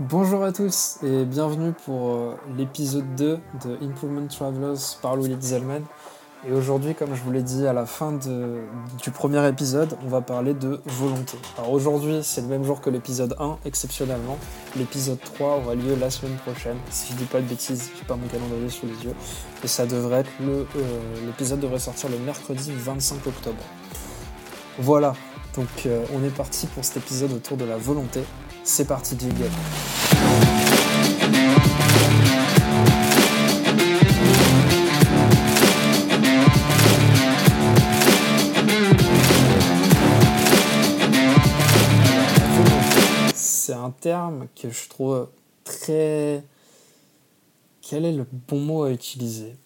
[0.00, 5.82] Bonjour à tous et bienvenue pour euh, l'épisode 2 de Improvement Travelers par Louis Zellman.
[6.48, 10.22] Et aujourd'hui, comme je vous l'ai dit à la fin du premier épisode, on va
[10.22, 11.36] parler de volonté.
[11.58, 14.38] Alors aujourd'hui, c'est le même jour que l'épisode 1, exceptionnellement.
[14.76, 16.78] L'épisode 3 aura lieu la semaine prochaine.
[16.90, 19.14] Si je dis pas de bêtises, j'ai pas mon calendrier sous les yeux.
[19.62, 20.66] Et ça devrait être le.
[20.74, 23.62] euh, l'épisode devrait sortir le mercredi 25 octobre.
[24.78, 25.12] Voilà,
[25.54, 28.24] donc euh, on est parti pour cet épisode autour de la volonté.
[28.64, 29.50] C'est parti du game.
[43.34, 45.28] C'est un terme que je trouve
[45.64, 46.44] très.
[47.80, 49.56] Quel est le bon mot à utiliser?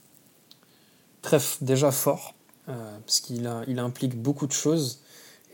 [1.21, 2.35] Très déjà fort,
[2.69, 5.01] euh, parce qu'il implique beaucoup de choses.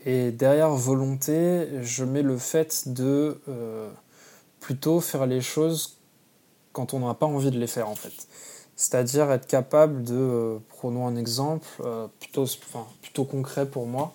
[0.05, 3.89] Et derrière volonté, je mets le fait de euh,
[4.59, 5.97] plutôt faire les choses
[6.73, 8.27] quand on n'a pas envie de les faire en fait.
[8.75, 14.13] C'est-à-dire être capable de, euh, prenons un exemple euh, plutôt, enfin, plutôt concret pour moi,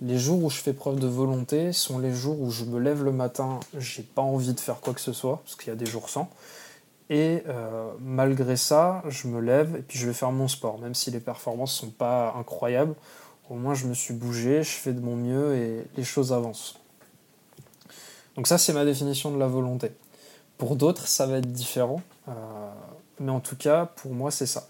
[0.00, 3.04] les jours où je fais preuve de volonté sont les jours où je me lève
[3.04, 5.76] le matin, j'ai pas envie de faire quoi que ce soit, parce qu'il y a
[5.76, 6.30] des jours sans.
[7.10, 7.42] Et
[8.00, 11.20] malgré ça, je me lève et puis je vais faire mon sport, même si les
[11.20, 12.94] performances sont pas incroyables.
[13.50, 16.78] Au moins, je me suis bougé, je fais de mon mieux et les choses avancent.
[18.36, 19.90] Donc ça, c'est ma définition de la volonté.
[20.58, 22.32] Pour d'autres, ça va être différent, euh,
[23.20, 24.68] mais en tout cas, pour moi, c'est ça.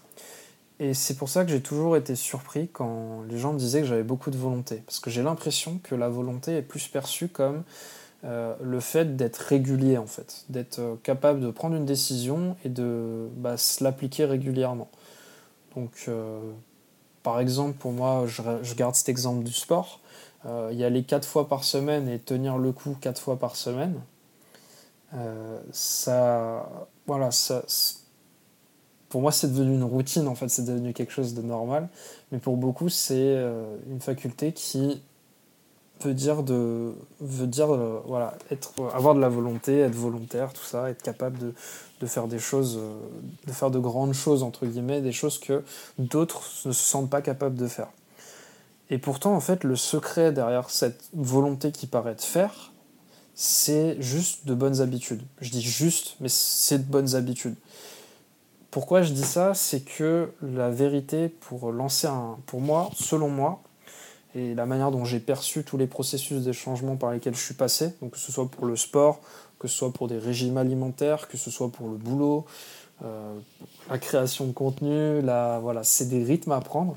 [0.79, 3.87] Et c'est pour ça que j'ai toujours été surpris quand les gens me disaient que
[3.87, 4.77] j'avais beaucoup de volonté.
[4.85, 7.63] Parce que j'ai l'impression que la volonté est plus perçue comme
[8.23, 10.45] euh, le fait d'être régulier, en fait.
[10.47, 14.89] D'être euh, capable de prendre une décision et de bah, se l'appliquer régulièrement.
[15.75, 16.09] Donc,
[17.29, 19.99] par exemple, pour moi, je, garde cet exemple du sport.
[20.47, 24.01] Euh, y aller quatre fois par semaine et tenir le coup quatre fois par semaine,
[25.13, 27.63] euh, ça, voilà, ça,
[29.09, 31.87] pour moi, c'est devenu une routine, en fait, c'est devenu quelque chose de normal.
[32.31, 34.99] Mais pour beaucoup, c'est euh, une faculté qui
[36.01, 40.63] veut dire de, veut dire, euh, voilà, être, avoir de la volonté, être volontaire, tout
[40.63, 41.53] ça, être capable de,
[41.99, 42.93] de faire des choses, euh,
[43.47, 45.63] de faire de grandes choses, entre guillemets, des choses que
[45.97, 47.89] d'autres ne se sentent pas capables de faire.
[48.89, 52.71] Et pourtant, en fait, le secret derrière cette volonté qui paraît de faire,
[53.35, 55.21] c'est juste de bonnes habitudes.
[55.39, 57.55] Je dis juste, mais c'est de bonnes habitudes.
[58.71, 59.53] Pourquoi je dis ça?
[59.53, 62.37] C'est que la vérité pour lancer un.
[62.45, 63.61] Pour moi, selon moi,
[64.35, 67.55] et la manière dont j'ai perçu tous les processus des changements par lesquels je suis
[67.55, 69.19] passé, que ce soit pour le sport,
[69.57, 72.45] que ce soit pour des régimes alimentaires, que ce soit pour le boulot,
[73.03, 73.37] euh,
[73.89, 76.95] la création de contenu, la, voilà, c'est des rythmes à prendre.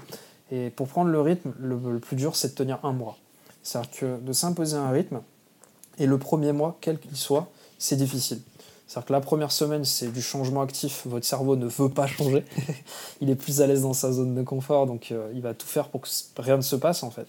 [0.50, 3.16] Et pour prendre le rythme, le, le plus dur, c'est de tenir un mois.
[3.62, 5.20] C'est-à-dire que de s'imposer un rythme,
[5.98, 8.40] et le premier mois, quel qu'il soit, c'est difficile.
[8.92, 11.06] C'est-à-dire que la première semaine, c'est du changement actif.
[11.06, 12.44] Votre cerveau ne veut pas changer.
[13.22, 15.66] il est plus à l'aise dans sa zone de confort, donc euh, il va tout
[15.66, 17.26] faire pour que rien ne se passe en fait.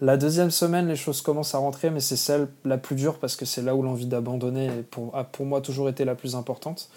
[0.00, 3.36] La deuxième semaine, les choses commencent à rentrer, mais c'est celle la plus dure parce
[3.36, 4.68] que c'est là où l'envie d'abandonner
[5.14, 6.88] a pour moi toujours été la plus importante.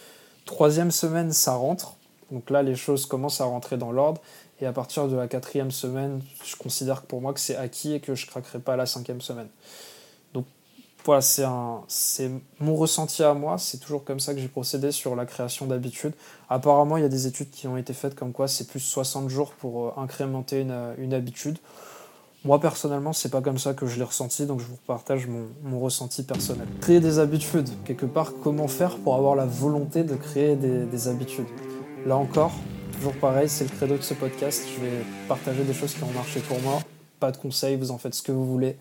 [0.45, 1.93] Troisième semaine, ça rentre.
[2.31, 4.21] Donc là, les choses commencent à rentrer dans l'ordre.
[4.59, 7.93] Et à partir de la quatrième semaine, je considère que pour moi que c'est acquis
[7.93, 9.49] et que je craquerai pas la cinquième semaine.
[11.05, 13.57] Voilà, c'est un, c'est mon ressenti à moi.
[13.57, 16.13] C'est toujours comme ça que j'ai procédé sur la création d'habitudes.
[16.49, 19.29] Apparemment, il y a des études qui ont été faites comme quoi c'est plus 60
[19.29, 21.57] jours pour euh, incrémenter une, une habitude.
[22.45, 25.79] Moi personnellement, c'est pas comme ça que je l'ai ressenti, donc je vous partage mon,
[25.79, 26.67] ressenti personnel.
[26.81, 31.47] Créer des habitudes, quelque part, comment faire pour avoir la volonté de créer des habitudes?
[32.05, 32.51] Là encore,
[33.03, 34.63] toujours pareil, c'est le credo de ce podcast.
[34.75, 36.79] Je vais partager des choses qui ont marché pour moi.
[37.19, 38.77] Pas de conseils, vous en faites ce que vous voulez.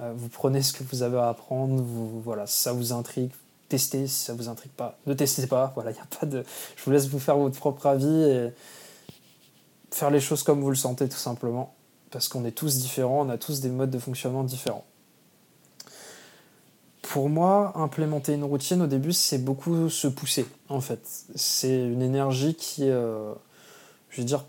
[0.00, 1.82] Euh, vous prenez ce que vous avez à apprendre.
[1.82, 3.30] Vous, voilà, si ça vous intrigue,
[3.68, 4.06] testez.
[4.06, 5.72] Si ça vous intrigue pas, ne testez pas.
[5.74, 6.44] Voilà, il a pas de.
[6.76, 8.50] Je vous laisse vous faire votre propre avis et
[9.90, 11.74] faire les choses comme vous le sentez, tout simplement
[12.14, 14.84] parce qu'on est tous différents, on a tous des modes de fonctionnement différents.
[17.02, 21.00] Pour moi, implémenter une routine au début, c'est beaucoup se pousser, en fait.
[21.34, 23.34] C'est une énergie qui euh,
[24.10, 24.44] je veux dire,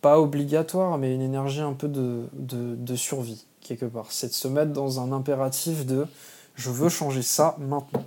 [0.00, 4.06] pas obligatoire, mais une énergie un peu de survie, quelque part.
[4.10, 6.06] C'est de se mettre dans un impératif de
[6.54, 8.04] je veux changer ça maintenant.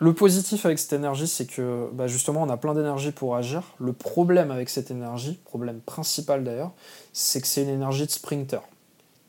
[0.00, 3.62] Le positif avec cette énergie, c'est que bah justement, on a plein d'énergie pour agir.
[3.80, 6.70] Le problème avec cette énergie, problème principal d'ailleurs,
[7.12, 8.60] c'est que c'est une énergie de sprinter.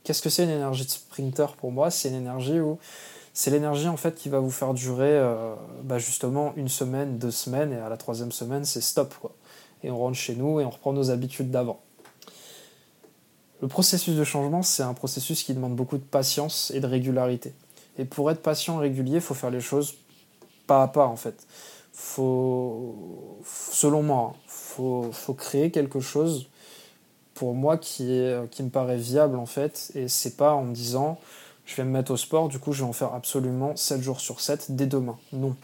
[0.04, 1.90] Qu'est-ce que c'est une énergie de sprinter pour moi?
[1.90, 2.78] C'est une énergie où
[3.34, 7.32] c'est l'énergie en fait qui va vous faire durer euh, bah justement une semaine, deux
[7.32, 9.32] semaines, et à la troisième semaine, c'est stop quoi.
[9.82, 11.82] Et on rentre chez nous et on reprend nos habitudes d'avant.
[13.62, 17.54] Le processus de changement, c'est un processus qui demande beaucoup de patience et de régularité.
[17.98, 19.96] Et pour être patient et régulier, il faut faire les choses
[20.68, 21.48] pas à pas en fait.
[21.92, 26.48] Faut, selon moi, faut, faut, créer quelque chose
[27.34, 28.22] pour moi qui,
[28.52, 29.92] qui me paraît viable en fait.
[29.96, 31.20] Et c'est pas en me disant
[31.66, 34.22] je vais me mettre au sport, du coup je vais en faire absolument 7 jours
[34.22, 35.18] sur 7 dès demain.
[35.34, 35.56] Non.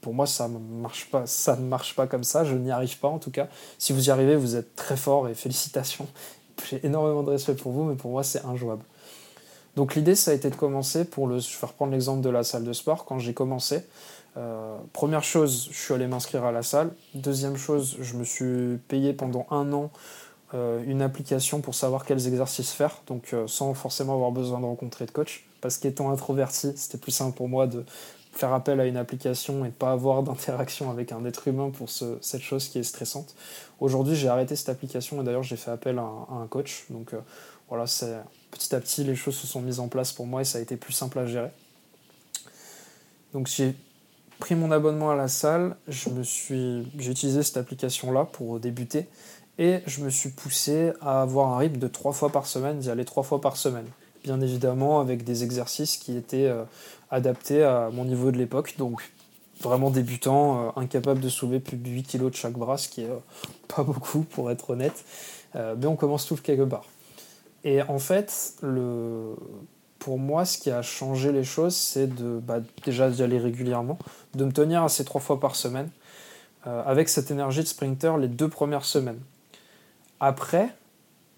[0.00, 2.98] Pour moi, ça ne marche pas, ça ne marche pas comme ça, je n'y arrive
[2.98, 3.48] pas en tout cas.
[3.78, 6.06] Si vous y arrivez, vous êtes très fort et félicitations.
[6.68, 8.82] J'ai énormément de respect pour vous, mais pour moi, c'est injouable.
[9.76, 11.38] Donc l'idée, ça a été de commencer pour le.
[11.38, 13.04] Je vais reprendre l'exemple de la salle de sport.
[13.04, 13.82] Quand j'ai commencé,
[14.36, 16.90] euh, première chose, je suis allé m'inscrire à la salle.
[17.14, 19.90] Deuxième chose, je me suis payé pendant un an
[20.54, 24.64] euh, une application pour savoir quels exercices faire, donc euh, sans forcément avoir besoin de
[24.64, 25.45] rencontrer de coach.
[25.60, 27.84] Parce qu'étant introverti, c'était plus simple pour moi de
[28.32, 32.42] faire appel à une application et pas avoir d'interaction avec un être humain pour cette
[32.42, 33.34] chose qui est stressante.
[33.80, 36.86] Aujourd'hui, j'ai arrêté cette application et d'ailleurs j'ai fait appel à un, coach.
[36.90, 37.20] Donc euh,
[37.68, 37.84] voilà,
[38.50, 40.60] petit à petit les choses se sont mises en place pour moi et ça a
[40.60, 41.50] été plus simple à gérer.
[43.32, 43.74] Donc j'ai
[44.38, 48.60] pris mon abonnement à la salle, je me suis, j'ai utilisé cette application là pour
[48.60, 49.08] débuter
[49.58, 52.90] et je me suis poussé à avoir un rythme de trois fois par semaine, d'y
[52.90, 53.86] aller trois fois par semaine.
[54.26, 56.64] Bien évidemment avec des exercices qui étaient euh,
[57.12, 59.08] adaptés à mon niveau de l'époque, donc
[59.60, 63.02] vraiment débutant, euh, incapable de soulever plus de 8 kg de chaque bras, ce qui
[63.02, 63.18] est euh,
[63.68, 65.04] pas beaucoup pour être honnête,
[65.54, 66.84] mais on commence tout quelque part.
[67.62, 69.36] Et en fait, le...
[70.00, 73.96] pour moi, ce qui a changé les choses, c'est de bah, déjà d'y aller régulièrement,
[74.34, 75.88] de me tenir ces trois fois par semaine,
[76.64, 79.20] avec cette énergie de sprinter les deux premières semaines.
[80.18, 80.74] Après,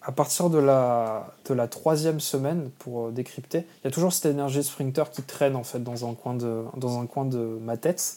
[0.09, 4.65] à partir de la, troisième semaine, pour euh, décrypter, il y a toujours cette énergie
[4.65, 8.17] sprinter qui traîne en fait dans un coin de, ma tête.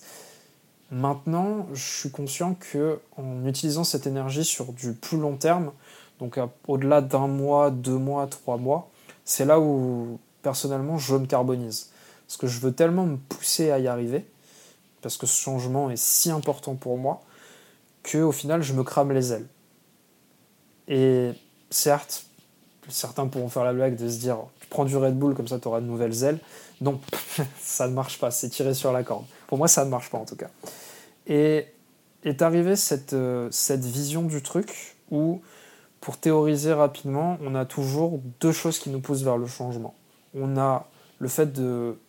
[0.90, 5.74] Maintenant, je suis conscient que en utilisant cette énergie sur du plus long terme,
[6.20, 8.90] donc au-delà d'un mois, deux mois, trois mois,
[9.26, 11.92] c'est là où personnellement je me carbonise.
[12.26, 14.26] Parce que je veux tellement me pousser à y arriver,
[15.02, 17.22] parce que ce changement est si important pour moi,
[18.10, 19.48] qu'au final je me crame les ailes.
[20.88, 21.34] Et
[21.72, 22.26] certes,
[22.88, 25.60] certains pourront faire la blague de se dire tu prends du Red Bull comme ça
[25.60, 26.40] tu auras de nouvelles ailes.
[26.82, 27.00] Non,
[27.60, 29.26] ça ne marche pas, c'est tiré sur la corde.
[29.48, 30.50] Pour moi, ça ne marche pas en tout cas.
[31.28, 31.66] Et
[32.24, 35.42] est arrivée cette, euh, cette vision du truc où,
[36.00, 39.96] pour théoriser rapidement, on a toujours deux choses qui nous poussent vers le changement.
[40.36, 40.88] On a
[41.20, 41.54] le fait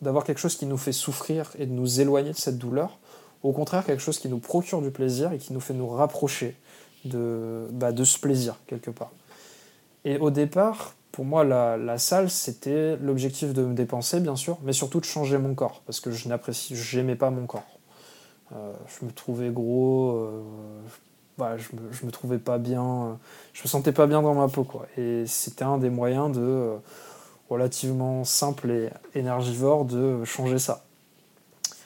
[0.01, 2.97] d'avoir quelque chose qui nous fait souffrir et de nous éloigner de cette douleur,
[3.43, 6.55] au contraire quelque chose qui nous procure du plaisir et qui nous fait nous rapprocher
[7.05, 9.11] de, bah, de ce plaisir, quelque part.
[10.05, 14.73] Et au départ, pour moi, la, salle, c'était l'objectif de me dépenser, bien sûr, mais
[14.73, 17.79] surtout de changer mon corps, parce que je n'apprécie, j'aimais pas mon corps.
[18.53, 23.19] Euh, je me trouvais gros, euh, je, me, me trouvais pas bien,
[23.53, 24.87] je me sentais pas bien dans ma peau, quoi.
[24.97, 26.77] Et c'était un des moyens de, euh,
[27.49, 30.83] relativement simple et énergivore, de changer ça.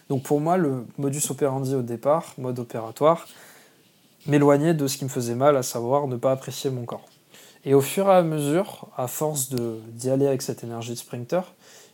[0.10, 3.28] Donc pour moi, le modus operandi au départ, mode opératoire,
[4.26, 7.06] m'éloigner de ce qui me faisait mal, à savoir ne pas apprécier mon corps.
[7.66, 11.42] Et au fur et à mesure, à force d'y aller avec cette énergie de sprinter,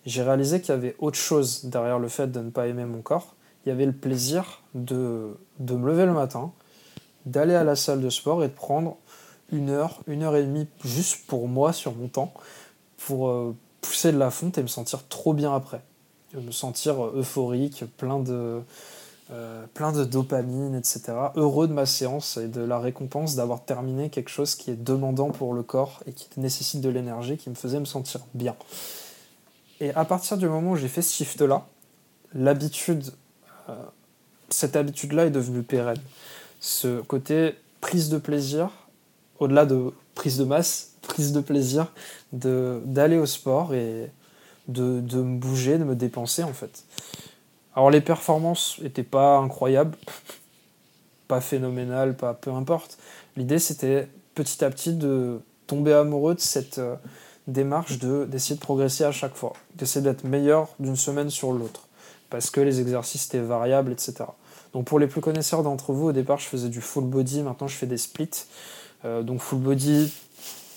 [0.06, 3.02] j'ai réalisé qu'il y avait autre chose derrière le fait de ne pas aimer mon
[3.02, 3.36] corps.
[3.66, 6.52] Il y avait le plaisir de, me lever le matin,
[7.26, 8.98] d'aller à la salle de sport et de prendre
[9.52, 12.34] une heure, une heure et demie juste pour moi sur mon temps,
[12.98, 15.82] pour euh, pousser de la fonte et me sentir trop bien après.
[16.34, 18.62] Me sentir euphorique, plein de,
[19.34, 21.02] euh, plein de dopamine, etc.
[21.36, 25.32] Heureux de ma séance et de la récompense d'avoir terminé quelque chose qui est demandant
[25.32, 28.56] pour le corps et qui nécessite de l'énergie, qui me faisait me sentir bien.
[29.80, 31.66] Et à partir du moment où j'ai fait ce shift-là,
[32.36, 33.12] l'habitude,
[33.70, 33.74] euh,
[34.50, 36.02] cette habitude-là est devenue pérenne.
[36.60, 38.70] Ce côté prise de plaisir,
[39.40, 41.92] au-delà de prise de masse, prise de plaisir,
[42.32, 44.12] d'aller au sport et
[44.68, 46.84] de, de me bouger, de me dépenser en fait.
[47.76, 49.98] Alors les performances n'étaient pas incroyables,
[51.28, 52.98] pas phénoménales, pas peu importe.
[53.36, 56.96] L'idée c'était petit à petit de tomber amoureux de cette euh,
[57.48, 61.88] démarche de d'essayer de progresser à chaque fois, d'essayer d'être meilleur d'une semaine sur l'autre,
[62.30, 64.26] parce que les exercices étaient variables, etc.
[64.74, 67.68] Donc pour les plus connaisseurs d'entre vous, au départ je faisais du full body, maintenant
[67.68, 68.46] je fais des splits.
[69.06, 70.14] Euh, donc full body,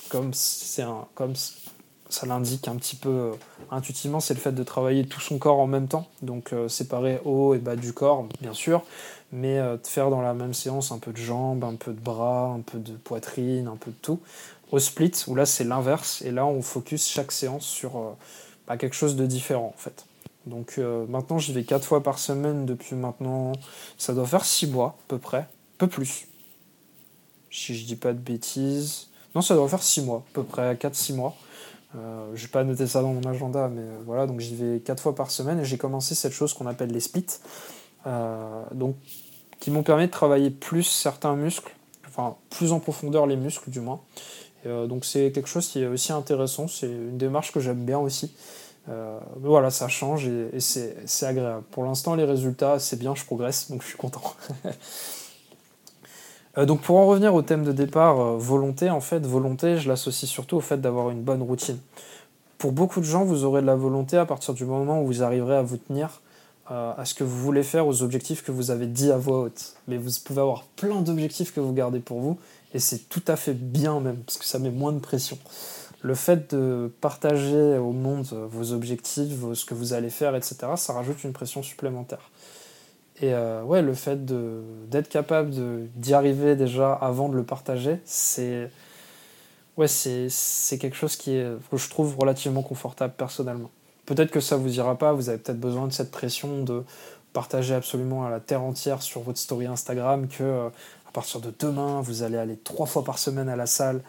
[0.09, 1.35] comme c'est un, comme
[2.09, 3.33] ça l'indique un petit peu euh,
[3.71, 7.21] intuitivement, c'est le fait de travailler tout son corps en même temps, donc euh, séparer
[7.25, 8.85] haut et bas du corps, bien sûr,
[9.33, 12.01] mais euh, de faire dans la même séance un peu de jambes, un peu de
[12.01, 14.21] bras, un peu de poitrine, un peu de tout.
[14.73, 18.17] Au split, où là c'est l'inverse, et là on focus chaque séance sur
[18.67, 20.07] bah, quelque chose de différent en fait.
[20.45, 23.53] Donc maintenant j'y vais 4 fois par semaine depuis maintenant,
[23.97, 25.47] ça doit faire 6 mois à peu près,
[25.79, 26.27] peu plus.
[27.49, 29.07] Si je dis pas de bêtises.
[29.37, 31.37] Non, ça doit faire 6 mois, à peu près 4-6 mois.
[31.97, 35.15] Euh, j'ai pas noté ça dans mon agenda, mais voilà, donc j'y vais quatre fois
[35.15, 37.27] par semaine et j'ai commencé cette chose qu'on appelle les splits,
[38.73, 38.97] donc
[39.59, 41.73] qui m'ont permis de travailler plus certains muscles,
[42.07, 44.01] enfin plus en profondeur les muscles du moins.
[44.65, 48.33] donc c'est quelque chose qui est aussi intéressant, c'est une démarche que j'aime bien aussi.
[48.89, 51.65] Euh, voilà, ça change et, c'est agréable.
[51.71, 54.23] Pour l'instant, les résultats, c'est bien, je progresse, donc je suis content.
[56.59, 59.89] Euh, donc pour en revenir au thème de départ, euh, volonté, en fait, volonté, je
[59.89, 61.79] l'associe surtout au fait d'avoir une bonne routine.
[62.59, 65.23] Pour beaucoup de gens, vous aurez de la volonté à partir du moment où vous
[65.23, 66.23] arriverez à vous tenir
[66.69, 69.75] à ce que vous voulez faire, aux objectifs que vous avez dit à voix haute.
[69.87, 72.39] Mais vous pouvez avoir plein d'objectifs que vous gardez pour vous,
[72.75, 75.39] et c'est tout à fait bien même, parce que ça met moins de pression
[76.07, 80.93] le fait de partager au monde vos objectifs, ce que vous allez faire, etc., ça
[80.93, 82.31] rajoute une pression supplémentaire.
[83.23, 85.51] Et euh, ouais, le fait d'être capable
[85.95, 88.71] d'y arriver déjà avant de le partager, c'est
[89.77, 93.71] ouais, quelque chose qui est, que je trouve relativement confortable personnellement.
[94.05, 96.85] Peut-être que ça vous ira pas, vous avez peut-être besoin de cette pression de
[97.33, 100.69] partager absolument à la terre entière sur votre story Instagram que euh,
[101.07, 104.01] à partir de demain, vous allez aller trois fois par semaine à la salle,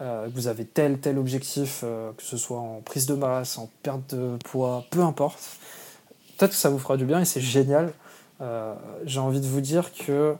[0.00, 3.70] euh, vous avez tel tel objectif, euh, que ce soit en prise de masse, en
[3.82, 5.38] perte de poids, peu importe.
[6.36, 7.92] Peut-être que ça vous fera du bien et c'est génial.
[8.40, 8.74] Euh,
[9.04, 10.36] j'ai envie de vous dire que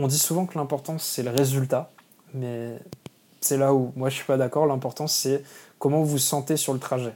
[0.00, 1.90] on dit souvent que l'important c'est le résultat,
[2.34, 2.80] mais
[3.40, 4.66] c'est là où moi je suis pas d'accord.
[4.66, 5.44] L'important c'est
[5.78, 7.14] comment vous vous sentez sur le trajet.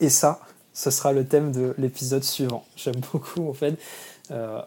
[0.00, 0.40] Et ça,
[0.72, 2.64] ce sera le thème de l'épisode suivant.
[2.76, 3.78] J'aime beaucoup en fait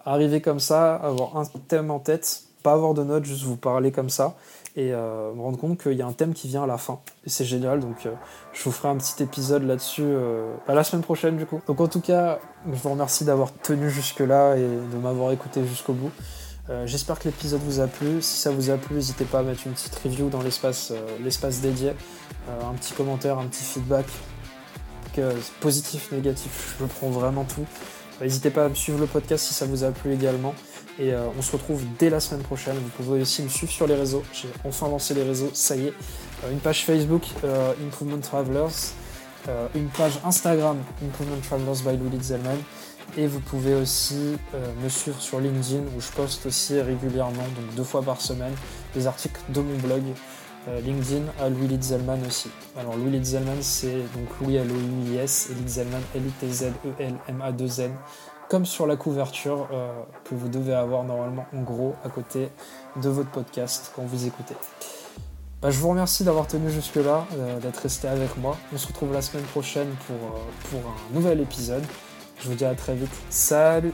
[0.06, 3.92] arriver comme ça, avoir un thème en tête, pas avoir de notes, juste vous parler
[3.92, 4.36] comme ça
[4.76, 7.00] et euh, me rendre compte qu'il y a un thème qui vient à la fin.
[7.26, 8.14] Et c'est génial, donc euh,
[8.54, 11.62] je vous ferai un petit épisode là-dessus euh, la semaine prochaine du coup.
[11.68, 12.40] Donc en tout cas,
[12.72, 16.12] je vous remercie d'avoir tenu jusque-là et de m'avoir écouté jusqu'au bout.
[16.86, 18.22] J'espère que l'épisode vous a plu.
[18.22, 21.60] Si ça vous a plu, n'hésitez pas à mettre une petite review dans l'espace l'espace
[21.60, 21.92] dédié,
[22.48, 24.06] un petit commentaire, un petit feedback,
[25.14, 27.66] que, positif, négatif, je prends vraiment tout.
[28.22, 30.54] N'hésitez pas à me suivre le podcast si ça vous a plu également.
[31.02, 32.76] Et euh, on se retrouve dès la semaine prochaine.
[32.76, 34.22] Vous pouvez aussi me suivre sur les réseaux.
[34.34, 35.94] J'ai enfin lancé les réseaux, ça y est.
[36.44, 38.94] Euh, une page Facebook, euh, Improvement Travelers.
[39.74, 42.58] une page Instagram, Improvement Travelers by Louis Zellman.
[43.18, 44.38] Et vous pouvez aussi
[44.82, 48.54] me suivre sur LinkedIn où je poste aussi régulièrement, donc deux fois par semaine,
[48.94, 50.04] des articles de mon blog.
[50.86, 52.52] LinkedIn à Louis Litzelman aussi.
[52.80, 54.72] Alors Louis Litzelman c'est donc Louis à l
[55.12, 57.92] i s et Litzelman L-I-T-Z-E-L-M-A-2-N
[58.52, 59.94] comme sur la couverture euh,
[60.26, 62.50] que vous devez avoir normalement en gros à côté
[63.02, 64.56] de votre podcast quand vous écoutez.
[65.62, 68.58] Bah, je vous remercie d'avoir tenu jusque-là, euh, d'être resté avec moi.
[68.74, 71.84] On se retrouve la semaine prochaine pour, euh, pour un nouvel épisode.
[72.42, 73.14] Je vous dis à très vite.
[73.30, 73.94] Salut